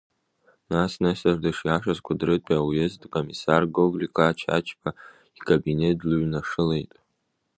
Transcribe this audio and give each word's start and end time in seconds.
Нас 0.71 0.91
Нестор 1.03 1.35
дышиашаз 1.43 1.99
Кәыдрытәи 2.05 2.59
ауездтә 2.59 3.07
комиссар 3.15 3.61
Гоглика 3.75 4.23
Ачачба 4.31 4.89
икабинет 5.37 5.95
длыҩнашылеит. 6.01 6.91